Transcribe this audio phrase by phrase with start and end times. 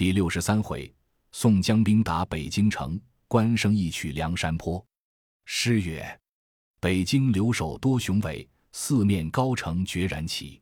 [0.00, 0.90] 第六十三回，
[1.30, 4.82] 宋江兵打北京城，关胜一取梁山坡。
[5.44, 6.18] 诗曰
[6.80, 10.58] ：“北京留守多雄伟，四面高城决然起。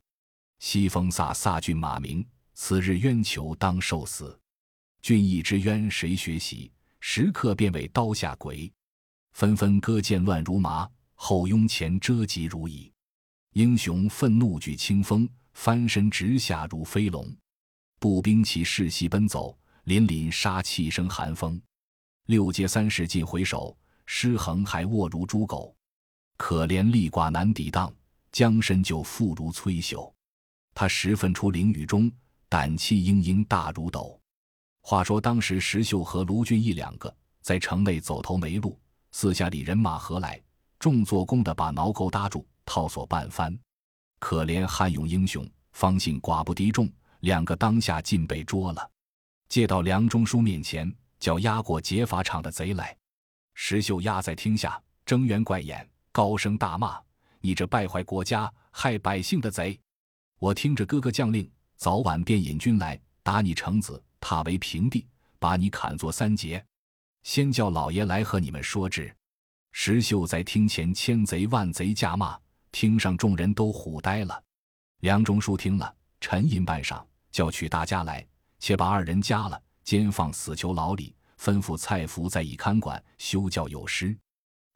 [0.58, 4.36] 西风飒飒骏马鸣，此日冤囚当受死。
[5.02, 6.72] 俊义之冤谁学习？
[6.98, 8.68] 时刻变为刀下鬼。
[9.34, 12.92] 纷纷割剑乱如麻，后拥前遮疾如蚁。
[13.52, 17.32] 英雄愤怒举清风，翻身直下如飞龙。”
[17.98, 19.56] 步兵骑势西奔走，
[19.86, 21.60] 凛凛杀气生寒风。
[22.26, 25.74] 六街三十尽回首，尸横还卧如猪狗。
[26.36, 27.92] 可怜力寡难抵挡，
[28.30, 30.12] 将身就缚如摧朽。
[30.74, 32.10] 他十分出囹圄中，
[32.48, 34.20] 胆气盈盈大如斗。
[34.80, 38.78] 话说当时石秀和卢俊义两个在城内走投没路，
[39.10, 40.40] 四下里人马何来，
[40.78, 43.58] 众做工的把挠钩搭住，套索半翻。
[44.20, 46.88] 可怜汉勇英雄，方信寡不敌众。
[47.20, 48.90] 两个当下尽被捉了，
[49.48, 52.96] 借到梁中书面前，叫押过劫法场的贼来。
[53.54, 57.00] 石秀压在厅下，睁圆怪眼，高声大骂
[57.40, 59.78] ：“你这败坏国家、害百姓的贼！
[60.38, 65.04] 我听着哥哥将令，早晚便引军来打你城子，踏为平地，
[65.40, 66.64] 把你砍作三截。
[67.24, 69.12] 先叫老爷来和你们说之。”
[69.72, 72.38] 石秀在厅前千贼万贼驾骂，
[72.70, 74.40] 厅上众人都唬呆了。
[75.00, 75.94] 梁中书听了。
[76.20, 77.00] 沉吟半晌，
[77.30, 78.26] 叫取大家来，
[78.58, 84.16] 且把二人夹了，监放死囚牢里，吩咐蔡福在以看管，休教有失。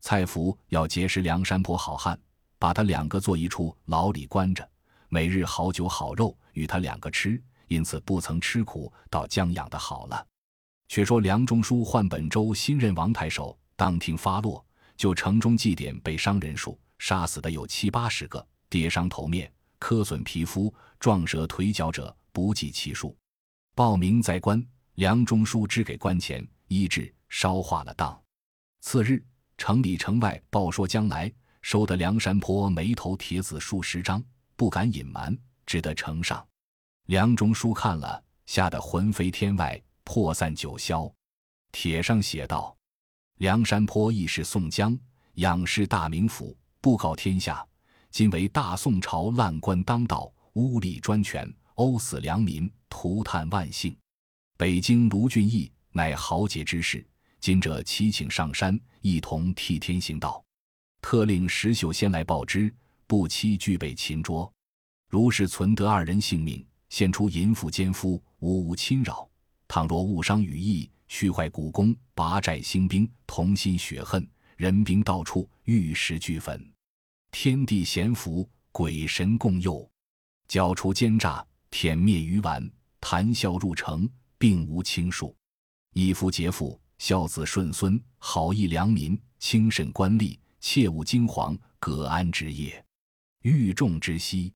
[0.01, 2.19] 蔡福要结识梁山泊好汉，
[2.59, 4.69] 把他两个做一处牢里关着，
[5.09, 10.27] 每日好酒好肉与他两个吃，因此不曾吃苦，倒将养的好了。
[10.89, 14.65] 却说梁中书换本州新任王太守，当庭发落，
[14.97, 19.51] 就城中祭典被伤人数，杀死的有七八十个，跌伤头面。
[19.79, 23.17] 磕损皮肤、撞折腿脚者不计其数，
[23.75, 28.21] 报名在官，梁中书支给官钱，医治烧化了当。
[28.81, 29.23] 次日，
[29.57, 34.23] 城里城外报说将来，收得梁山坡眉头帖子数十张，
[34.57, 35.37] 不敢隐瞒，
[35.67, 36.45] 只得呈上。
[37.07, 41.13] 梁中书看了，吓得魂飞天外，魄散九霄。
[41.71, 42.77] 帖上写道
[43.39, 44.99] ：“梁山坡亦是宋江，
[45.35, 47.65] 仰视大名府，布告天下。”
[48.11, 53.97] 今为大宋朝烂官当道，污吏专权，殴死良民，涂炭万姓。
[54.57, 57.07] 北京卢俊义乃豪杰之士，
[57.41, 60.45] 今者齐请上山，一同替天行道。
[61.01, 62.73] 特令石秀先来报之，
[63.07, 64.53] 不期俱被擒捉。
[65.09, 69.29] 如是存得二人性命，现出淫妇奸夫，无无侵扰。
[69.67, 76.73] 倘若误伤羽翼，虚坏古弓，拔寨兴兵，同心血恨，人兵到处，玉石俱焚。
[77.31, 79.91] 天地咸福，鬼神共佑，
[80.47, 84.07] 剿除奸诈，舔灭鱼丸，谈笑入城，
[84.37, 85.35] 并无轻数。
[85.95, 92.85] 义夫节妇，孝子顺孙，好义良民，轻慎官吏，切勿惊惶，葛安之业，
[93.41, 94.53] 欲众之息。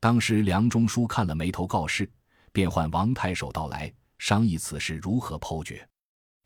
[0.00, 2.10] 当时梁中书看了眉头告示，
[2.52, 5.88] 便唤王太守到来，商议此事如何剖决。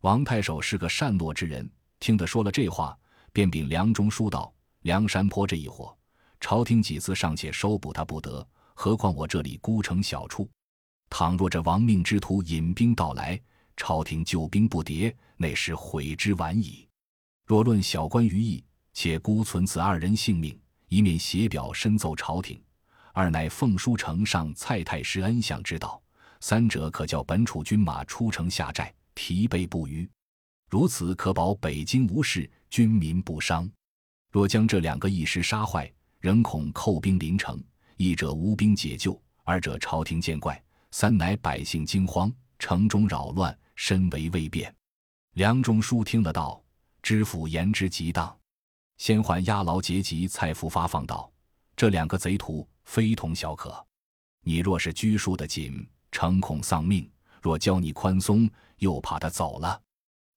[0.02, 1.68] 王太守是个善诺之人，
[2.00, 2.96] 听得说了这话，
[3.32, 4.54] 便禀梁中书道。
[4.82, 5.96] 梁山坡这一伙，
[6.38, 10.48] 朝廷几次尚且收捕他不得，何况我这里孤城小处？
[11.10, 13.40] 倘若这亡命之徒引兵到来，
[13.76, 16.88] 朝廷救兵不迭，那时悔之晚矣。
[17.46, 22.56] 若论小官于义，且孤存此二人性命，一面写表申奏朝廷；
[23.12, 26.00] 二乃奉书呈上蔡太师恩相之道，
[26.40, 30.08] 三者可叫本楚军马出城下寨，疲惫不虞。
[30.70, 33.70] 如此可保北京无事，军民不伤。
[34.30, 37.62] 若将这两个一时杀坏，仍恐寇兵临城，
[37.96, 44.74] 一者无兵解救，二者朝廷见怪，三乃百姓惊慌，城中扰乱，身为未便。
[45.34, 46.62] 梁中书听了道
[47.02, 48.36] ：“知府言之极当。”
[48.98, 51.30] 先还押牢劫籍蔡福发放道
[51.74, 53.84] ：“这两个贼徒非同小可，
[54.42, 57.04] 你若是拘束的紧，诚恐丧命；
[57.40, 58.48] 若教你宽松，
[58.78, 59.80] 又怕他走了。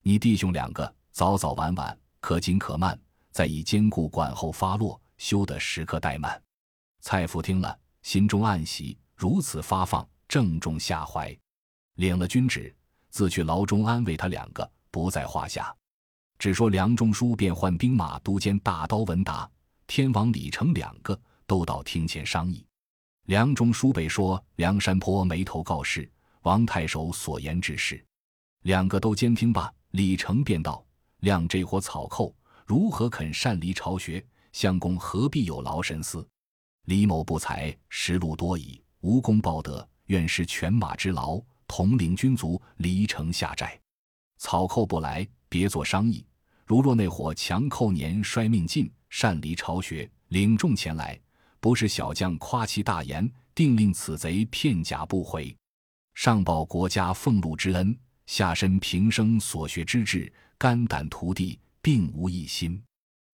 [0.02, 3.00] 你弟兄两个早早晚晚，可紧可慢。”
[3.36, 6.42] 再以坚固管后发落，休得时刻怠慢。
[7.08, 11.38] 蔡福听了，心中暗喜，如此发放，正中下怀。
[11.98, 12.76] 领了军旨，
[13.12, 15.72] 自去牢中安慰他两个，不在话下。
[16.40, 19.48] 只说梁中书便换兵马都监大刀文达、
[19.86, 21.16] 天王李成两个
[21.46, 22.66] 都到厅前商议。
[23.28, 26.12] 梁中书被说梁山坡眉头告示
[26.42, 28.04] 王太守所言之事，
[28.64, 29.72] 两个都监听罢。
[29.92, 30.84] 李成便道
[31.22, 32.36] ：“亮这伙草寇。”
[32.66, 34.26] 如何肯擅离巢穴？
[34.54, 36.28] 相公何必有劳神思？
[36.86, 43.80] 李某不才，实禄多矣，无功报德，愿施犬马之劳，统领军卒离城下寨。
[44.38, 46.24] 草寇不来，别作商议。
[46.66, 51.20] 如若那伙强寇年衰命尽，擅离巢穴，领众前来，
[51.60, 55.56] 不是小将夸其大言，定令此贼片甲不回。
[56.14, 57.98] 上报国家俸禄之恩，
[58.28, 62.80] 下身平生所学之志，肝胆涂地，并无一心。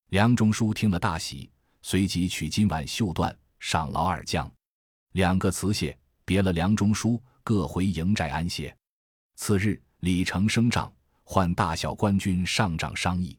[0.09, 1.49] 梁中书听了大喜，
[1.81, 4.51] 随即取金碗绣缎，赏劳二将。
[5.13, 8.75] 两个辞谢，别了梁中书，各回营寨安歇。
[9.35, 10.91] 次日，李成升帐，
[11.23, 13.37] 唤大小官军上帐商议。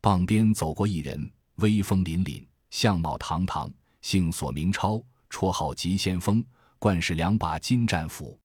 [0.00, 3.72] 傍边走过一人，威风凛凛，相貌堂堂，
[4.02, 6.44] 姓索名超，绰号急先锋，
[6.78, 8.38] 冠是两把金战斧。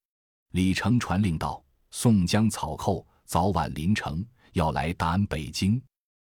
[0.51, 5.79] 李成传令道：“宋江草寇早晚临城，要来打俺北京。”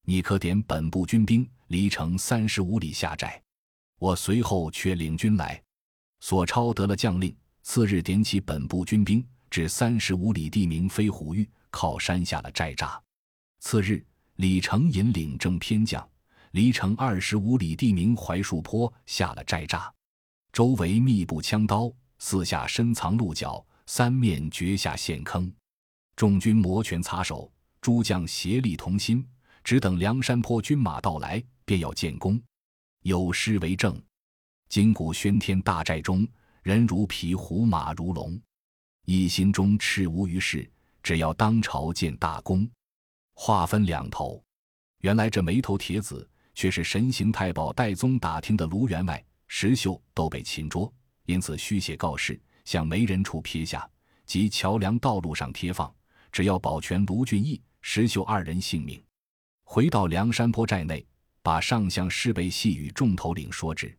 [0.03, 3.41] 你可点本部军兵离城三十五里下寨，
[4.01, 5.61] 我随后却领军来。
[6.21, 12.99] 索超得了将令，次日点起本部军兵至三十五里地名飞虎峪，靠山下了寨栅。
[13.59, 14.03] 次日，
[14.37, 16.03] 李成引领正偏将
[16.49, 19.87] 离城二十五里地名槐树坡下了寨栅，
[20.51, 25.53] 周围密布枪刀，四下深藏鹿角，三面掘下陷坑。
[26.15, 29.23] 众军摩拳擦手，诸将协力同心。
[29.63, 32.41] 只等梁山坡军马到来，便要建功。
[33.01, 33.99] 有诗为证
[34.69, 36.27] ：“金鼓喧天大寨中，
[36.61, 38.39] 人如皮，虎马如龙。
[39.05, 40.69] 一心中赤无于事，
[41.01, 42.69] 只要当朝建大功。”
[43.33, 44.43] 话分两头，
[44.99, 50.93] 原来这枚头帖子却是神行太保戴宗打听的卢员外、石秀都被擒捉，
[51.25, 53.89] 因此虚写告示，向没人处撇下，
[54.27, 55.91] 及桥梁道路上贴放，
[56.31, 59.03] 只要保全卢俊义、石秀二人性命。
[59.63, 61.03] 回到梁山坡寨内，
[61.41, 63.95] 把上相施备细与众头领说之。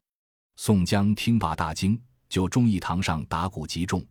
[0.56, 4.04] 宋江听罢大惊，就忠义堂上打鼓集众，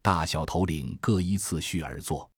[0.00, 2.30] 大小头领各依次序而坐。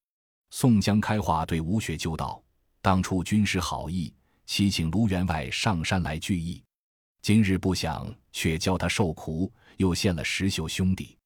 [0.50, 2.43] 宋江开话对吴学究道
[2.82, 4.12] ：“当初军师好意，
[4.47, 6.62] 祈请卢员外上山来聚义，
[7.23, 11.17] 今日不想却教他受苦，又陷了石秀兄弟，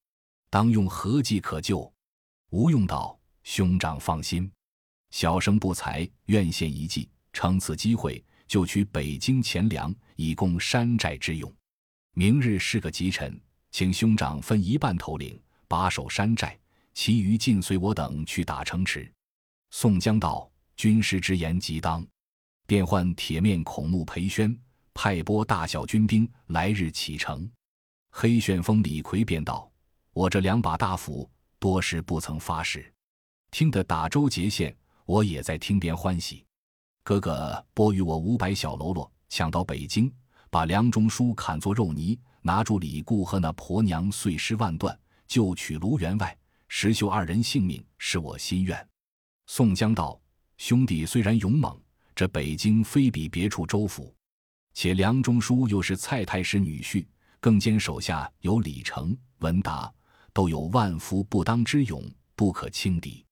[0.50, 1.90] 当用何计可救？”
[2.50, 4.50] 吴用道：“兄长放心，
[5.10, 8.24] 小生不才，愿献一计。”乘此机会，
[8.54, 11.52] 就取北京钱粮，以供山寨之用。
[12.12, 13.36] 明日是个吉辰，
[13.72, 15.36] 请兄长分一半头领
[15.66, 16.56] 把守山寨，
[16.92, 19.12] 其余尽随我等去打城池。
[19.72, 20.48] 宋江道
[20.78, 22.06] ：“军师之言极当。”
[22.64, 24.56] 便唤铁面孔目裴宣，
[24.94, 27.50] 派拨大小军兵，来日启程。
[28.12, 29.68] 黑旋风李逵便道
[30.14, 31.28] ：“我这两把大斧，
[31.58, 32.94] 多时不曾发誓，
[33.50, 34.72] 听得打州节县，
[35.06, 36.46] 我也在听边欢喜。”
[37.04, 40.10] 哥哥拨与我五百小喽啰，抢到北京，
[40.48, 46.34] 把梁中书砍作肉泥，拿住李固和那婆娘碎尸万段，就取卢员外、
[46.66, 48.88] 石秀二人性命，是我心愿。
[49.48, 50.18] 宋江道
[50.56, 51.78] ：“兄弟虽然勇猛，
[52.14, 54.14] 这北京非比别处州府，
[54.72, 57.06] 且梁中书又是蔡太师女婿，
[57.38, 59.92] 更兼手下有李成、文达，
[60.32, 62.02] 都有万夫不当之勇，
[62.34, 63.22] 不可轻敌。”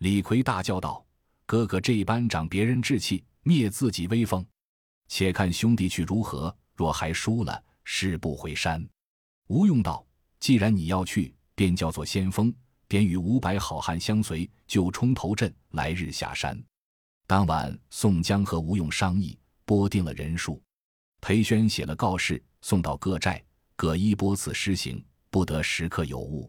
[0.00, 1.04] 李逵大叫道。
[1.50, 4.46] 哥哥这般长别人志气，灭自己威风，
[5.08, 6.56] 且看兄弟去如何。
[6.76, 8.88] 若还输了，誓不回山。
[9.48, 10.06] 吴用道
[10.38, 12.54] ：“既然你要去，便叫做先锋，
[12.86, 16.56] 便与五百好汉相随，就冲头阵，来日下山。”
[17.26, 20.62] 当晚，宋江和吴用商议，拨定了人数。
[21.20, 26.48] 裴宣写了告示，送到各寨，各依拨次施行，不得时刻有误。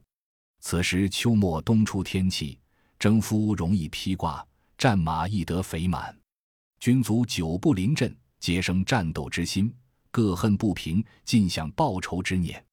[0.60, 2.60] 此时秋末冬初天气，
[3.00, 4.48] 征夫容易披挂。
[4.82, 6.20] 战马易得肥满，
[6.80, 9.72] 军卒久不临阵，皆生战斗之心，
[10.10, 12.66] 各恨不平，尽享报仇之念。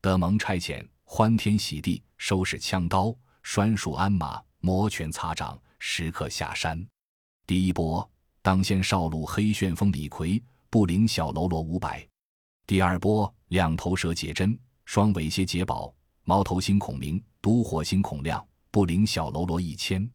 [0.00, 3.12] 得蒙差遣，欢天喜地，收拾枪刀，
[3.42, 6.80] 拴束鞍马，摩拳擦掌，时刻下山。
[7.44, 8.08] 第一波，
[8.40, 12.06] 当先少路黑旋风李逵，不领小喽啰五百；
[12.68, 20.08] 第二波，两头蛇解针，双尾蝎解宝，猫头星孔明，独火星孔亮，不领小喽啰一千；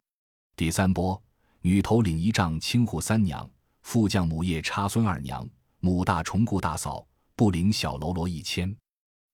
[0.56, 1.22] 第三波。
[1.66, 5.48] 女头领一丈青扈三娘，副将母夜叉孙二娘，
[5.80, 8.76] 母大虫顾大嫂，不领小喽啰一千。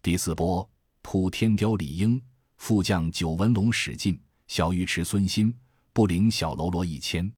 [0.00, 0.68] 第四波
[1.02, 2.22] 普天雕李英，
[2.56, 5.52] 副将九纹龙史进，小尉迟孙新，
[5.92, 7.28] 不领小喽啰一千。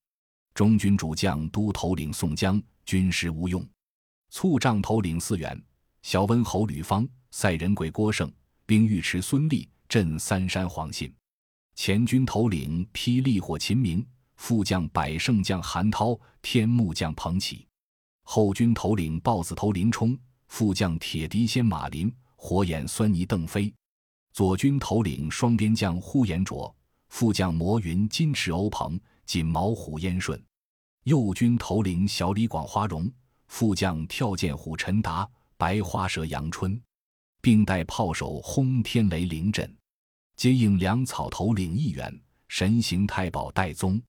[0.52, 3.66] 中军主将都头领宋江，军师吴用，
[4.28, 5.58] 簇帐头领四员，
[6.02, 8.30] 小温侯吕方，赛人鬼郭盛，
[8.66, 11.11] 兵尉迟孙立，镇三山黄信。
[11.76, 14.06] 前军头领霹雳火秦明。
[14.42, 17.64] 副将百胜将韩涛，天目将彭起，
[18.25, 20.18] 后军头领豹子头林冲，
[20.49, 23.72] 副将铁笛仙马林，火眼狻猊邓飞，
[24.32, 26.75] 左军头领双边将呼延灼，
[27.08, 30.37] 副将摩云、金翅欧鹏、锦毛虎燕顺；
[31.04, 33.08] 右军头领小李广花荣，
[33.46, 35.25] 副将跳涧虎陈达、
[35.56, 36.82] 白花蛇杨春，
[37.40, 39.72] 并带炮手轰天雷凌震，
[40.34, 44.02] 接应粮草头领一员神行太保戴宗。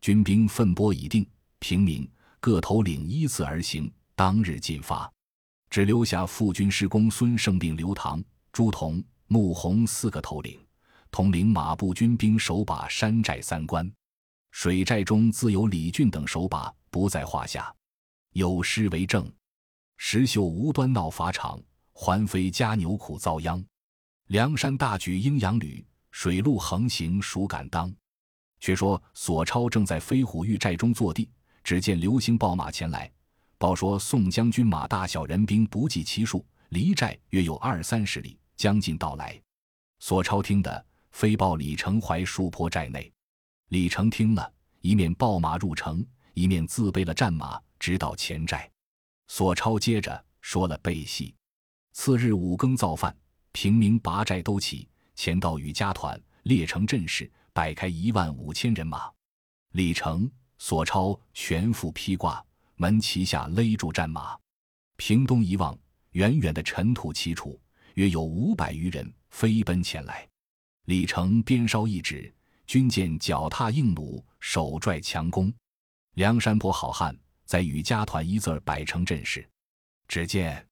[0.00, 1.28] 军兵分拨已定，
[1.58, 5.10] 平民各头领依次而行，当日进发，
[5.68, 10.58] 只留下副军师公孙胜、并刘唐、朱仝、穆弘四个头领。
[11.10, 13.92] 统领马步军兵守把山寨三关，
[14.52, 17.74] 水寨中自有李俊等守把，不在话下。
[18.32, 19.28] 有诗为证
[19.98, 21.60] ：“石秀无端闹法场，
[21.92, 23.62] 环飞加牛苦遭殃。
[24.28, 27.92] 梁山大举阴阳旅，水陆横行孰敢当？”
[28.60, 31.28] 却说索超正在飞虎峪寨中坐地，
[31.64, 33.10] 只见流星报马前来，
[33.58, 39.40] 报说宋将军马大小人兵不计其数，离寨约有二三十里，将近到来。
[39.98, 40.86] 索超听得。
[41.12, 43.12] 飞报李成怀树坡寨内，
[43.70, 48.70] 李成听了一面报马入城，一面自备了战马，直到前寨。
[49.26, 51.34] 索超接着说了背戏。
[51.92, 53.12] 次日五更造饭，
[53.50, 59.10] 平民拔寨都起，前到与家团列成阵势，摆开一万五千人马。
[59.72, 62.44] 李成、索超全副披挂，
[62.76, 64.38] 门旗下勒住战马。
[64.96, 65.78] 屏东一望，
[66.10, 67.60] 远远的尘土齐楚，
[67.94, 70.28] 约有五百余人飞奔前来。
[70.86, 72.34] 李成鞭梢一指，
[72.66, 75.52] 军舰脚踏硬弩，手拽强弓。
[76.14, 79.48] 梁山泊好汉在与家团一字儿摆成阵势。
[80.08, 80.66] 只见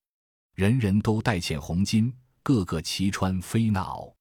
[0.54, 4.12] 人人都戴嵌红巾，个个齐穿飞那袄，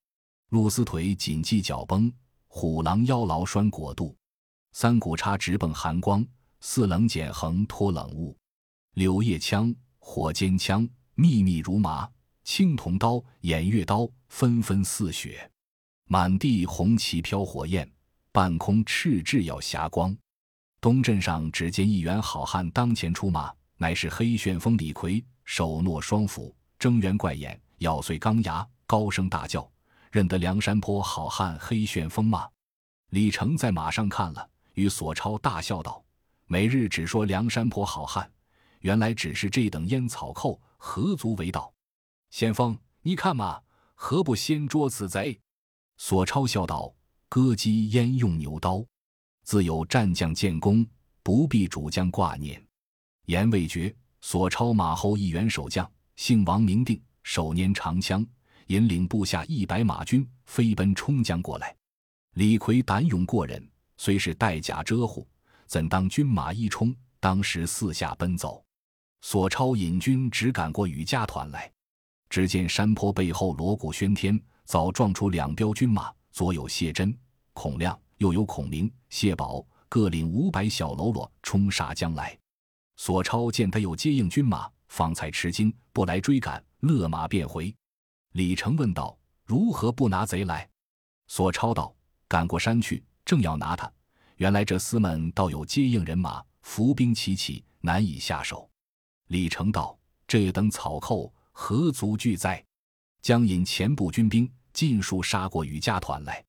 [0.50, 2.14] 露丝腿紧系脚绷，
[2.60, 4.16] 虎狼腰牢拴裹肚，
[4.72, 6.26] 三股叉直蹦寒光，
[6.60, 8.36] 四棱剪横脱冷雾。
[8.96, 12.10] 柳叶枪、火尖枪密密如麻，
[12.44, 15.48] 青铜刀、偃月刀纷纷似雪。
[16.06, 17.88] 满地红旗飘火焰，
[18.32, 20.18] 半空赤炙耀霞光。
[20.82, 29.70] 东镇上只见一员好汉当前出马，乃是黑旋风李逵，手握双斧，睁圆怪眼，咬碎钢牙，高声大叫
[30.12, 32.48] ：“认得梁山坡好汉黑旋风吗？”
[33.12, 36.04] 李成在马上看了，与索超大笑道
[36.46, 38.30] ：“每日只说梁山坡好汉，
[38.80, 41.74] 原来只是这等烟草寇，何足为道？
[42.30, 43.62] 先锋，你看嘛，
[43.96, 45.40] 何不先捉此贼？”
[45.98, 46.94] 索超笑道
[47.30, 48.86] ：“割鸡焉用牛刀？
[49.44, 50.86] 自有战将建功，
[51.24, 52.62] 不必主将挂念。”
[53.28, 58.26] 言未绝，索超马后一员守将，姓王名定，手拈长枪，
[58.68, 61.76] 引领部下一百马军飞奔冲将过来。
[62.36, 65.28] 李逵胆勇过人，虽是带甲遮护，
[65.66, 68.64] 怎当军马一冲，当时四下奔走。
[69.22, 71.72] 索超引军只赶过雨家团来，
[72.30, 74.40] 只见山坡背后锣鼓喧天。
[74.66, 77.18] 早撞出两彪军马，左有谢真、
[77.54, 82.38] 孔亮，右有孔明、谢宝，各领五百小喽啰冲杀将来。
[82.98, 87.74] 索超见他有接应军马，方才吃惊，不来追赶，勒马便回。
[88.38, 90.70] 李成问道：“如何不拿贼来？”
[91.26, 91.92] 索超道
[92.30, 93.92] ：“赶过山去，正要拿他，
[94.36, 98.70] 原来这厮们倒有接应人马，伏兵齐起，难以下手。”
[99.30, 102.64] 李成道：“这等草寇何足惧哉？”
[103.24, 104.48] 将引前部军兵。
[104.72, 106.46] 尽数杀过雨家团来，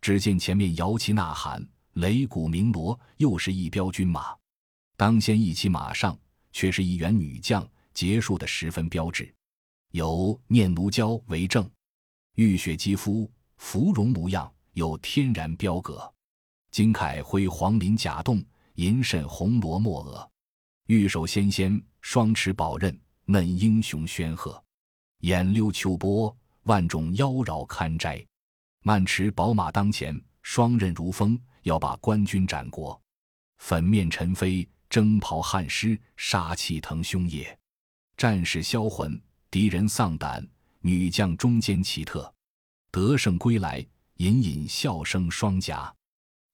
[0.00, 1.62] 只见前面摇旗呐喊，
[1.96, 4.34] 擂鼓鸣锣，又是一彪军马。
[4.96, 6.18] 当先一骑马上，
[6.50, 9.30] 却是一员女将，结束的十分标致，
[9.96, 11.66] 有念奴娇为证。
[12.34, 16.12] 玉雪肌肤，芙蓉模样，有天然标格。
[16.70, 20.30] 金铠辉黄鳞甲洞，银肾红罗墨额。
[20.88, 24.62] 玉手纤纤，双持宝刃，嫩英雄宣赫。
[25.20, 26.36] 眼溜秋波。
[26.64, 28.26] 万种妖娆堪摘，
[28.82, 33.00] 慢驰宝马当前，双刃如风，要把官军斩国。
[33.58, 37.56] 粉面尘飞，征袍汗湿，杀气腾胸也。
[38.16, 39.18] 战士销魂，
[39.56, 40.46] 敌人丧胆，
[40.82, 42.30] 女将中间奇特，
[42.90, 43.78] 得胜归来，
[44.18, 45.90] 隐隐笑声双颊。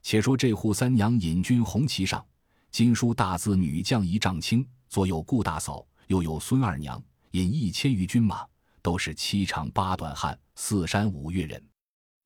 [0.03, 2.25] 且说这扈三娘引军红旗上，
[2.71, 8.47] 金书大字“女将一丈青”，左有顾大嫂，右有孙二娘，引一千余军马。
[8.81, 11.61] 都是七长八短汉，四山五岳人。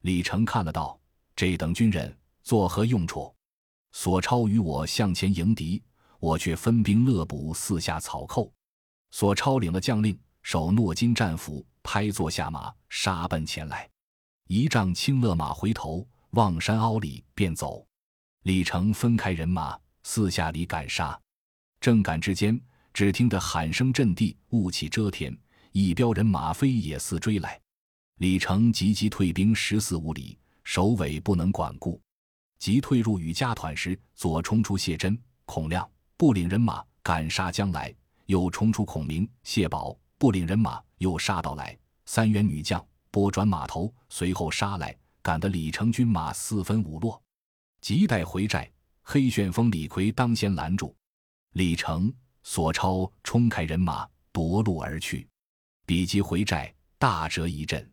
[0.02, 1.00] 李成看了道
[1.34, 3.34] ：“这等军人作何用处？
[3.92, 5.82] 索超与我向前迎敌，
[6.20, 8.52] 我却分兵勒捕四下草寇。”
[9.10, 13.90] 索超领了将令，手诺金战斧，拍坐下马，杀奔前来。
[14.46, 17.84] 一丈青勒马回头，望山凹里便走。
[18.44, 21.20] 李成分开人马，四下里赶杀。
[21.80, 22.60] 正赶之间，
[22.94, 25.36] 只听得喊声震地，雾气遮天。
[25.72, 27.60] 一彪人马飞也似追来，
[28.18, 32.00] 李成急急退兵十四五里，首尾不能管顾。
[32.60, 37.92] 即退入与家团时，左冲出谢真、孔亮，不领人马赶杀将来；
[38.26, 41.76] 又冲出孔明、谢宝，不领人马又杀到来。
[42.06, 47.20] 三员女将拨转马头，随后杀来，赶得李成军马四分五落。
[47.80, 48.70] 急待回寨，
[49.02, 50.94] 黑旋风李逵当先拦住，
[51.52, 55.28] 李成、索超冲开人马夺路而去。
[55.84, 57.88] 比及回寨，大折一阵。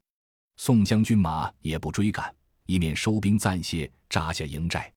[0.58, 2.34] 宋将军马也不追赶，
[2.66, 4.92] 一面收兵暂歇，扎下营寨。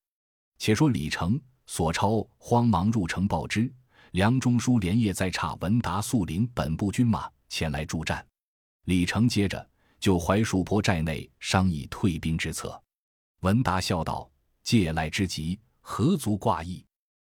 [0.59, 3.73] 且说李成、索超慌忙入城报知，
[4.17, 8.27] 梁中书连夜在差文达速领本部军马前来助战。
[8.85, 9.69] 李成接着
[10.01, 12.83] 就槐树坡寨内商议退兵之策。
[13.41, 14.27] 文达笑道
[14.65, 16.83] ：“借赖之急，何足挂意？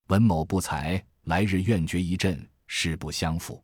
[0.07, 3.61] 文某不才，来日愿决一阵，誓不相负。”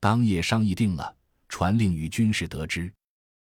[0.00, 1.16] 当夜商议定了，
[1.48, 2.92] 传令与军士得知。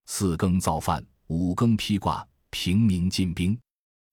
[0.08, 3.56] 四更造饭，五更披挂，平民进兵，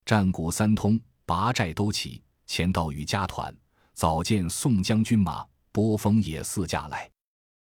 [0.05, 3.57] 战鼓三通，拔寨都起，前到与家团，
[4.01, 7.07] 早见宋将军马，波峰也四驾来。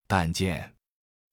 [0.07, 0.73] 但见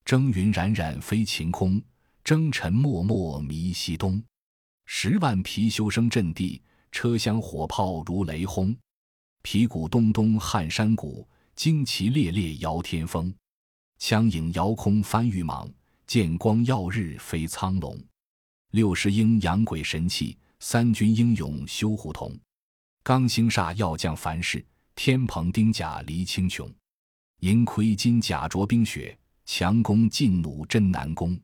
[0.05, 1.81] 征云冉冉飞晴空，
[2.25, 4.21] 征尘漠漠迷西东。
[4.85, 6.61] 十万貔貅声震地，
[6.91, 8.77] 车厢火炮如雷轰。
[9.43, 13.33] 皮鼓咚咚撼山谷，旌旗猎猎摇天风。
[14.01, 15.73] 枪影遥空翻玉蟒。
[16.09, 17.97] 剑光耀日飞苍龙，
[18.73, 22.37] 六十鹰扬鬼神气，三军英勇修胡同。
[23.05, 26.75] 刚星煞要将凡事，天蓬丁甲离青琼。
[27.41, 31.39] 银盔金甲着冰雪，强弓劲弩真难攻。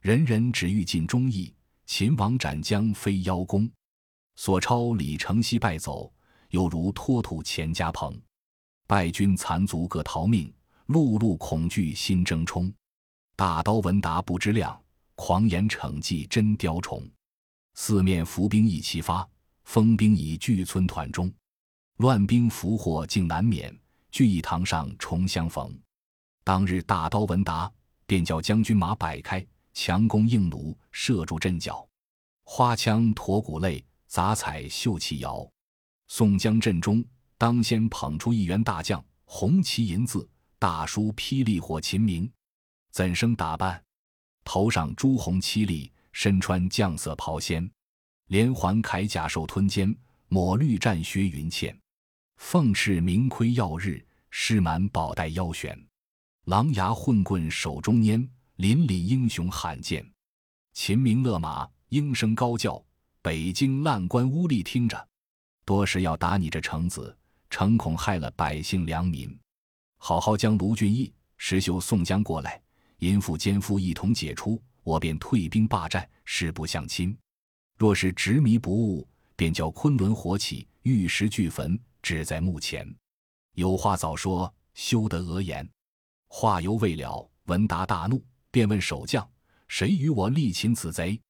[0.00, 1.52] 人人只欲尽忠义，
[1.86, 3.68] 秦王斩将非邀功。
[4.36, 6.12] 索超李承熙败走，
[6.50, 8.14] 犹如脱土钱家棚。
[8.86, 10.52] 败军残卒各逃命，
[10.88, 12.72] 碌碌恐惧心争冲。
[13.34, 14.78] 大刀文达不知量，
[15.14, 17.02] 狂言逞计真雕虫。
[17.74, 19.26] 四面伏兵一齐发，
[19.64, 21.32] 封兵已聚村团中。
[21.98, 23.72] 乱兵伏祸竟难免，
[24.10, 25.78] 聚义堂上重相逢。
[26.42, 27.72] 当日大刀文达
[28.06, 31.86] 便叫将军马摆开，强弓硬弩射住阵脚，
[32.44, 35.48] 花枪驼骨擂，杂彩绣旗摇。
[36.08, 37.04] 宋江阵中
[37.38, 42.30] 当先捧出一员大将，红旗银字，大书“霹雳火秦明”。
[42.90, 43.82] 怎生打扮？
[44.44, 47.70] 头上朱红漆立，身穿绛色袍仙，
[48.26, 51.74] 连环铠甲兽吞肩，抹绿战靴云茜，
[52.44, 55.80] 凤翅明盔耀日，狮满宝带腰悬，
[56.46, 58.28] 狼牙混棍手中拈，
[58.58, 60.04] 凛凛英雄罕见。
[60.74, 62.84] 秦明勒马，应声高叫，
[63.22, 65.08] 北京烂官污吏听着，
[65.64, 67.16] 多时要打你这城子，
[67.48, 69.34] 诚恐害了百姓良民。
[69.96, 72.60] 好好将卢俊义、石秀、宋江过来。
[72.98, 77.16] 淫妇奸夫一同解除，我便退兵霸占，誓不相侵。
[77.78, 82.86] 若是执迷不悟，便叫昆仑火起，玉石俱焚，只在目前。
[83.54, 85.68] 有话早说，休得讹言。
[86.28, 89.26] 话犹未了，文达大怒，便问守将
[89.68, 91.20] ：“谁与我力擒此贼？”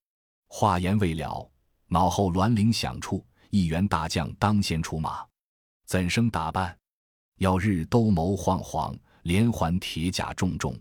[0.49, 1.51] 话言未了，
[1.89, 5.27] 脑后銮铃响处，一员大将当先出马。
[5.87, 6.77] 怎生打扮？
[7.39, 10.79] 要日兜鍪晃晃，连环铁甲重重。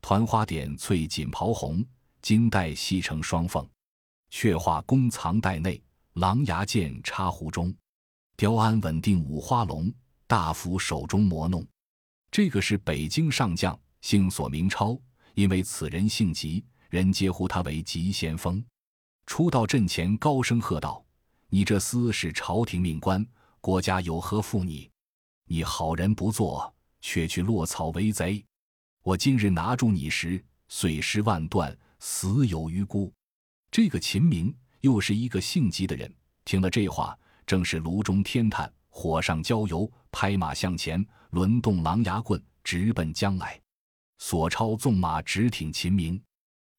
[0.00, 1.84] 团花点翠锦袍红，
[2.22, 3.68] 金带系成双凤，
[4.30, 5.82] 雀化弓藏袋内，
[6.14, 7.74] 狼牙剑插壶中。
[8.40, 9.92] 雕鞍稳定五花龙，
[10.26, 11.62] 大斧手中磨弄。
[12.30, 14.98] 这个是北京上将，姓索名超，
[15.34, 18.64] 因为此人性急，人皆呼他为急先锋。
[19.26, 21.04] 初到阵前，高声喝道
[21.52, 23.22] ：“你这厮是朝廷命官，
[23.60, 24.90] 国家有何负你？
[25.44, 28.42] 你好人不做，却去落草为贼。”
[29.04, 33.12] 我今日拿住你时，碎尸万段，死有余辜。
[33.70, 36.10] 这个秦明又是一个性急的人，
[36.46, 37.14] 听了这话，
[37.50, 43.60] 正是炉中添炭，火上浇油，拍马向前，抡动狼牙棍，直奔将来。
[44.18, 46.22] 索超纵马直挺秦明，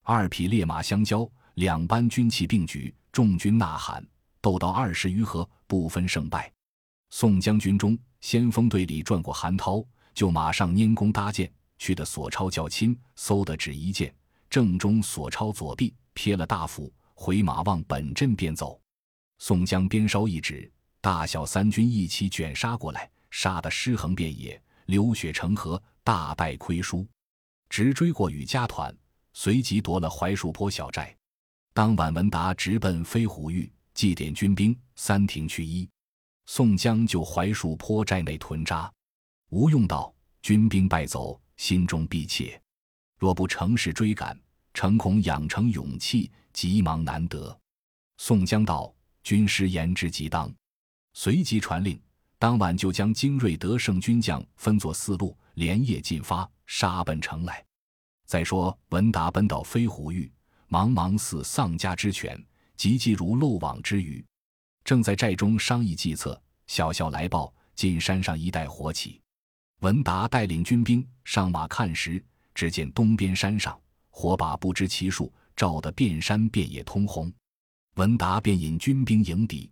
[0.02, 4.02] 二匹烈马相交，两班军旗并举，众军呐喊，
[4.40, 6.50] 斗到二十余合，不分胜败。
[7.10, 11.52] 宋将军中先锋队里转过韩涛，就马上拈弓搭箭。
[11.76, 14.10] 去的索超较轻，嗖的只一箭，
[14.48, 18.80] 正中索超左臂，撇了大斧，回马往本阵便走。
[19.44, 27.04] 宋江鞭梢一指，大小三军一起卷杀过来，杀得尸横遍野，流血成河，大败亏输，
[27.68, 28.96] 直追过雨家团，
[29.32, 31.12] 随即夺了槐树坡小寨。
[31.74, 35.90] 当晚，文达直奔飞虎峪祭奠军兵，三停去衣。
[36.46, 38.88] 宋江就槐树坡寨内屯扎。
[39.50, 42.62] 吴用道：“军兵败走。”心中必切，
[43.18, 44.40] 若不乘势追赶，
[44.72, 47.58] 诚恐养成勇气，急忙难得。
[48.18, 50.52] 宋江道：“军师言之极当。”
[51.14, 52.00] 随即传令，
[52.38, 57.64] 当晚就将精锐得胜军将分作四路，连夜进发，杀奔城来。
[58.26, 60.32] 再说文达奔到飞虎峪，
[60.70, 62.42] 茫茫似丧家之犬，
[62.76, 64.24] 急急如漏网之鱼，
[64.84, 66.40] 正在寨中商议计策。
[66.66, 69.20] 小校来报，进山上一带火起。
[69.80, 77.30] 文达带领军兵上马看时，只见东边山上火把不知其数，照得遍山遍野通红。
[77.96, 79.70] 文达便引军兵迎敌。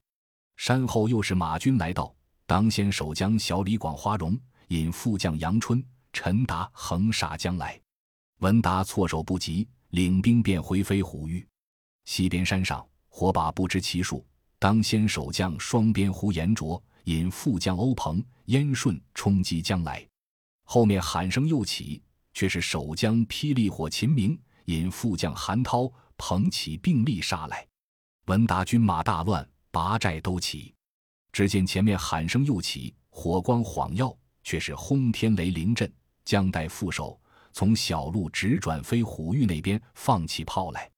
[0.57, 7.81] 山后又是马军来到，当先守将小李广花荣引副将杨春、陈达横杀将来。
[8.41, 11.47] 文达措手不及，领兵便回飞虎峪。
[12.05, 14.23] 西边山上火把不知其数，
[14.59, 20.07] 当先守将双边呼延灼引副将欧鹏、燕顺冲击将来。
[20.65, 22.03] 后面喊声又起，
[22.35, 27.67] 却是守将霹雳火秦明引副将韩涛、彭起并力杀来。
[28.31, 29.45] 文达军马大乱。
[29.73, 30.73] 拔寨都起，
[31.33, 35.93] 只见前面喊声又起，火光晃耀，却是轰天雷临阵。
[36.25, 37.21] 将带副手
[37.53, 40.89] 从小路直转飞虎峪那边放起炮来。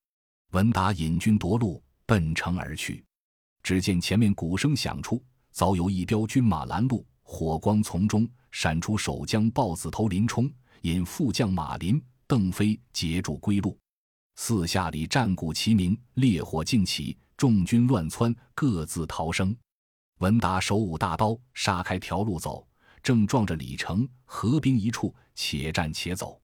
[0.50, 3.02] 文达引军夺路奔城而去。
[3.62, 10.50] 只见前面鼓声响处，早有一彪军马拦路，火光从中闪出守将豹子头林冲，
[10.82, 13.78] 引副将马林、邓飞截住归路。
[14.36, 17.16] 四下里战鼓齐鸣，烈火竞起。
[17.36, 19.56] 众军乱窜，各自逃生。
[20.18, 22.64] 文达手舞大刀，杀开条路走，
[23.02, 26.40] 正撞着李成合兵一处，且战且走。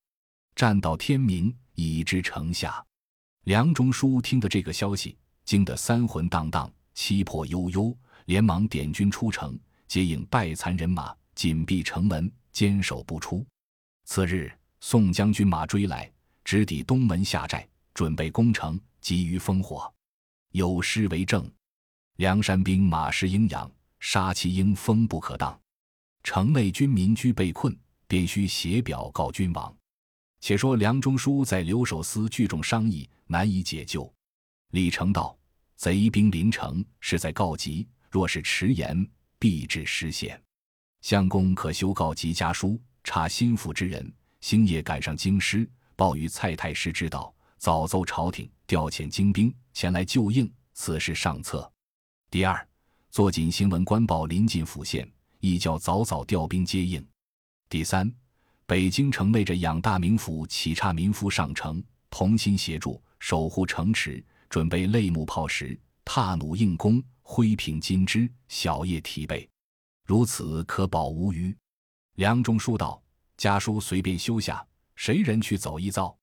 [0.57, 2.85] 战到天明，已至城下。
[3.45, 13.47] 梁中书听得这个消息，惊得三魂荡荡，七魄悠悠，连忙点军出城，接应败残人马，紧闭城门，坚守不出。
[14.05, 16.11] 次日，宋将军马追来，
[16.43, 17.68] 直抵东门下寨，
[17.99, 19.93] 准备攻城，急于烽火。
[20.53, 21.51] 有诗为证
[22.19, 25.61] ：“梁山兵马势鹰扬，杀其鹰风不可当。
[26.23, 29.77] 城内军民居被困，便须写表告君王。”
[30.39, 34.09] 且说梁中书在留守司聚众商议，难以解救。
[34.71, 35.37] 李成道
[35.75, 37.85] ：“贼兵临城，是在告急。
[38.09, 39.05] 若是迟延，
[39.41, 40.41] 必致失陷。
[41.01, 44.09] 相公可修告急家书，差心腹之人
[44.41, 51.71] 星夜赶上京师，报与蔡太师知道。”早奏朝廷调遣精兵前来救应，此事上策。
[52.31, 52.69] 第二，
[53.11, 57.05] 坐紧新闻官报临近府县，亦叫早早调兵接应。
[57.69, 58.13] 第三，
[58.65, 69.49] 北京城内着养大名府启差民夫上城，同心协助守护城池，准备擂木炮石，踏弩硬弓，挥平金枝，小夜提备，
[70.05, 71.57] 如此可保无虞。
[72.15, 73.03] 梁中书道
[73.37, 74.65] ：“家书随便修下，
[74.97, 76.17] 谁人去走一遭？”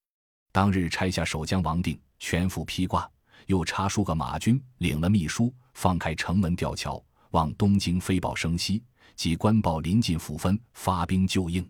[0.55, 3.11] 当日拆下守将王定，全副披挂，
[3.47, 8.81] 又插书个马军，领了秘书，放开城门吊桥，往东京飞报声息，
[9.17, 11.69] 即官报临近府分，发兵救应。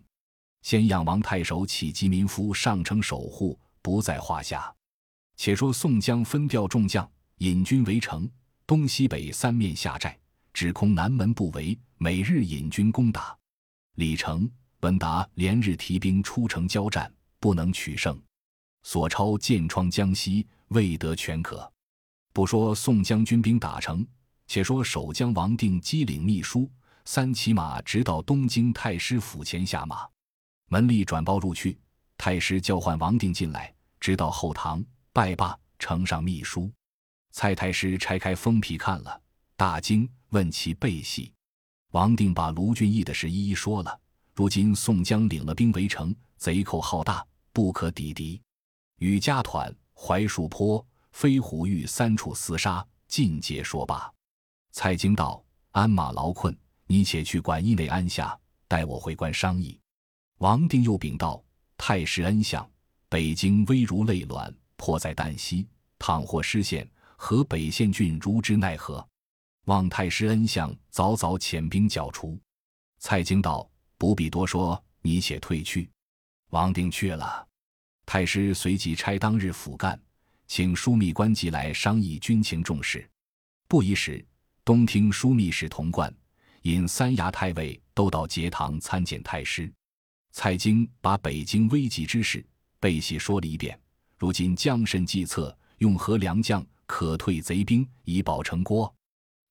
[0.62, 4.72] 先养王太守起集民夫上城守护，不在话下。
[5.36, 8.30] 且说宋江分调众将，引军围城，
[8.68, 10.16] 东西北三面下寨，
[10.52, 13.36] 只空南门不围，每日引军攻打。
[13.96, 14.48] 李成、
[14.82, 18.16] 文达连日提兵出城交战，不能取胜。
[18.86, 21.68] 索超剑创江西，未得全可。
[22.32, 24.06] 不说宋江军兵打城，
[24.46, 26.70] 且说守将王定机领秘书
[27.04, 30.06] 三骑马，直到东京太师府前下马。
[30.68, 31.76] 门吏转报入去，
[32.16, 36.70] 太师叫唤王定进来，直到后堂拜罢，呈上秘书。
[37.32, 39.20] 蔡太师拆开封皮看了，
[39.56, 41.32] 大惊，问其背细。
[41.90, 44.00] 王定把卢俊义的事一一说了。
[44.32, 48.40] 如今宋江领了兵围城，贼寇浩大，不可抵敌。
[48.98, 54.12] 与家团、槐树坡、飞虎峪三处厮杀，尽皆说罢。
[54.72, 56.56] 蔡京道：“鞍马劳困，
[56.86, 59.78] 你且去馆驿内安下，待我回关商议。”
[60.38, 61.42] 王定又禀道
[61.78, 62.68] ：“太师恩相，
[63.08, 65.66] 北京危如累卵，迫在旦夕。
[65.98, 69.06] 倘或失陷，河北县郡如之奈何？
[69.64, 72.38] 望太师恩相早早遣兵剿除。”
[73.00, 75.90] 蔡京道：“不必多说，你且退去。”
[76.50, 77.46] 王定去了。
[78.06, 80.00] 太师随即差当日府干，
[80.46, 83.06] 请枢密官即来商议军情重事。
[83.66, 84.24] 不一时，
[84.64, 86.12] 东厅枢密使童贯
[86.62, 89.70] 引三衙太尉都到节堂参见太师。
[90.30, 92.46] 蔡京把北京危急之事
[92.78, 93.78] 背细说了一遍。
[94.16, 98.94] 如今将身计策，用何良将可退贼兵，以保城郭？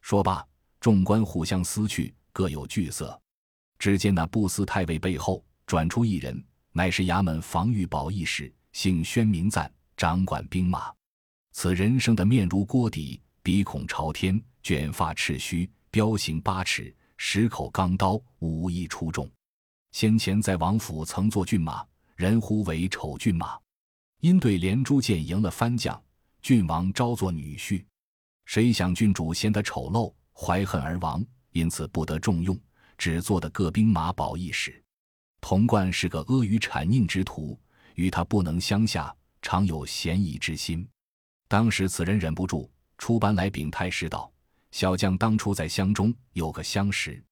[0.02, 0.46] 说罢，
[0.80, 3.20] 众官互相撕去，各有惧色。
[3.78, 6.42] 只见那布司太尉背后转出一人。
[6.78, 10.94] 乃是衙门防御保义使，姓宣名赞，掌管兵马。
[11.54, 19.32] 此人生的面如锅底，鼻孔朝天，卷发赤须，彪形八尺，十口钢刀，武艺出众。
[19.94, 21.82] 先前在王府曾做骏马，
[22.18, 23.58] 人呼为丑骏马。
[24.20, 26.04] 因对连珠箭赢了番将，
[26.42, 27.86] 郡王招做女婿。
[28.44, 32.60] 谁想郡主嫌他丑陋，怀恨而亡，因此不得重用，
[32.98, 34.84] 只做的各兵马保义使。
[35.48, 37.56] 童贯是个阿谀谄佞之徒，
[37.94, 40.90] 与他不能相下，常有嫌疑之心。
[41.48, 44.34] 当时此人忍不住出班来禀太师道
[44.74, 47.24] ：“小将当初在乡中有个相识。”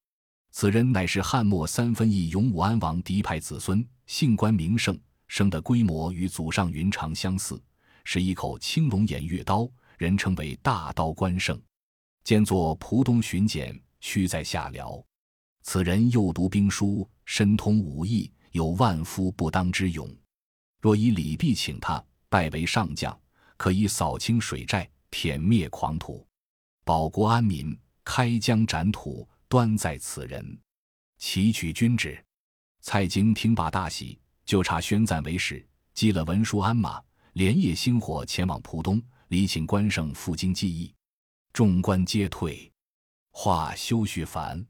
[0.54, 4.96] 此人乃是汉末三分义勇武安王嫡派子孙，姓关名胜，
[5.28, 7.60] 生的规模与祖上云长相似，
[8.04, 11.60] 是一口青龙偃月刀，人称为大刀关胜。
[12.24, 15.04] 兼作蒲东巡检，屈在下辽。
[15.64, 20.14] 此人又读兵书，深通武艺，有万夫不当之勇。
[20.80, 23.18] 若以礼毕请他拜为上将，
[23.58, 26.28] 可以扫清水寨，舔灭狂徒，
[26.84, 29.28] 保国安民，开疆展土。
[29.50, 30.60] 端在此人，
[31.20, 32.20] 齐取君旨。
[32.82, 37.00] 蔡京听罢大喜，就差宣赞为使，寄了文书鞍马，
[37.34, 40.92] 连夜星火前往浦东，礼请关胜赴京记忆。
[41.54, 42.72] 众官皆退，
[43.30, 44.66] 话休叙烦。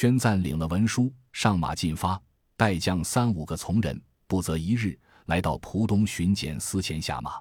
[0.00, 2.22] 宣赞领了文书，上马进发，
[2.56, 7.32] 带将三五个从人，不择一日，来到浦东巡检司前下马。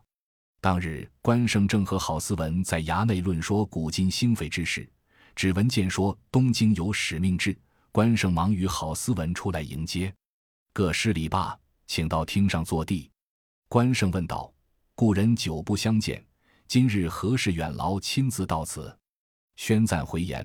[0.60, 4.90] 当日，关胜正和郝思文在衙内论说古今兴废之事。
[5.36, 7.56] 只闻见说东京有使命至，
[7.92, 10.12] 关胜忙与郝思文出来迎接，
[10.74, 13.08] 各施礼罢，请到厅上坐地。
[13.70, 14.52] 关胜问道
[14.98, 16.26] ：“故人久不相见，
[16.68, 18.98] 今日何事远劳亲自到此？”
[19.58, 20.44] 宣赞回言：“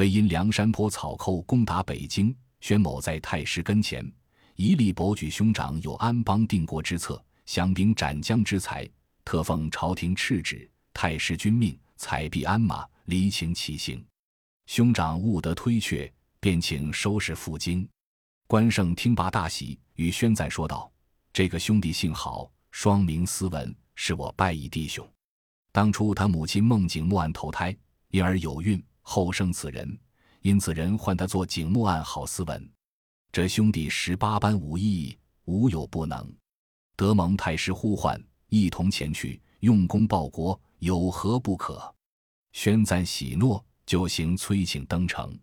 [0.00, 4.10] 为因梁山坡草寇攻打北京，宣某在太师跟前，
[4.56, 8.88] 一力博举兄长有安邦定国之策，降兵斩将之才，
[9.26, 14.02] 特奉朝廷敕旨，太师君命，采璧鞍马，离情骑行。”
[14.64, 16.10] 兄长误得推却，
[16.40, 17.86] 便请收拾赴京。
[18.46, 20.90] 关胜听罢大喜，与宣赞说道
[21.30, 25.06] ：“这个兄弟姓郝，双名斯文，是我拜义弟兄。
[25.70, 27.76] 当初他母亲孟景木案投胎，
[28.12, 28.82] 因而有孕，
[29.12, 29.98] 后生此人，
[30.40, 32.70] 因此人唤他做景木案郝思文。
[33.32, 36.32] 这兄弟十八般武艺，无有不能。
[36.94, 41.92] 得蒙太师呼唤，一同前去，用功报国，有何不可？”
[42.54, 43.64] 宣赞喜诺。
[43.86, 45.36] 就行催请登城，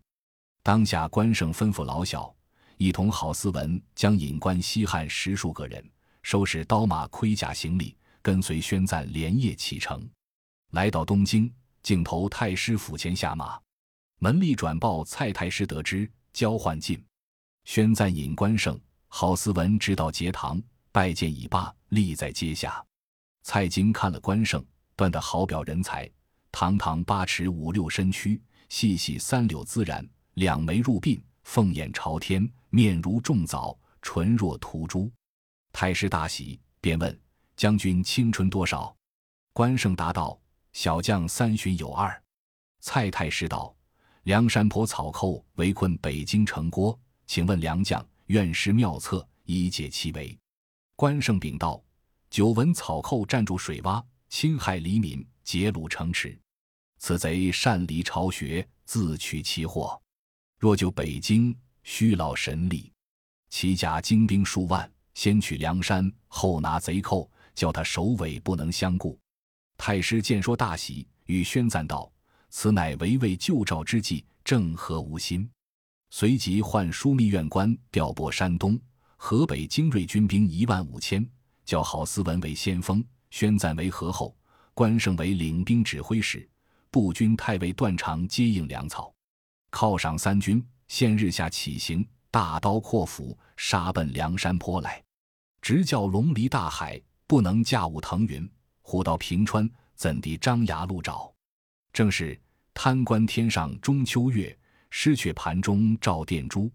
[0.62, 2.34] 当下关胜吩咐老小，
[2.78, 5.84] 一同郝思文将引关西汉十数个人，
[6.22, 10.08] 收拾刀马盔甲行李，跟随宣赞连夜启程。
[10.70, 13.58] 来到东京，径投太师府前下马。
[14.18, 17.02] 门吏转报蔡太师得知，交换进。
[17.64, 20.60] 宣赞引关胜、郝思文直到节堂
[20.90, 22.84] 拜见已罢，立在阶下。
[23.42, 24.64] 蔡京看了关胜，
[24.96, 26.10] 断得好表人才。
[26.50, 35.10] 堂堂八尺五六身躯，细细三绺自然，两眉入鬓，凤眼朝天，面如重枣，唇若涂朱。
[35.72, 37.16] 太师大喜，便问
[37.54, 38.94] 将军青春多少？
[39.52, 40.40] 关胜答道
[40.72, 42.22] ：“小将三旬有二。”
[42.80, 43.74] 蔡太师道
[44.24, 50.38] ：“梁山泊草寇围困北京城郭，请问良将愿施妙策以解其围。”
[50.96, 51.82] 关胜禀道
[52.30, 56.38] ：“久闻草寇占住水洼，侵害黎民。”劫掳城池，
[56.98, 59.98] 此贼擅离巢穴，自取其祸。
[60.58, 62.92] 若救北京，需劳神力。
[63.48, 69.18] 其甲精兵数万，先取梁山，后拿贼寇，叫他首尾不能相顾。
[69.78, 72.12] 太师见说大喜，与宣赞道
[72.50, 75.48] ：“此乃围魏救赵之计，正合吾心。”
[76.10, 78.78] 随即唤枢密院官调拨山东、
[79.16, 81.26] 河北精锐军兵一万五千，
[81.64, 84.36] 叫郝思文为先锋，宣赞为合后。
[84.74, 86.48] 关胜为领兵指挥使，
[86.90, 89.12] 步军太尉段长接应粮草，
[89.70, 90.64] 犒赏三军。
[90.86, 95.02] 现日下起行，大刀阔斧，杀奔梁山坡来。
[95.60, 98.48] 直叫龙离大海，不能驾雾腾云；
[98.88, 101.30] 虎到平川，怎地张牙露爪？
[101.92, 102.40] 正是
[102.72, 106.72] 贪官天上中秋月，失却盘中照殿珠。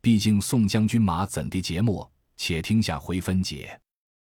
[0.00, 2.08] 毕竟宋将军马怎地节末？
[2.36, 3.76] 且听下回分解。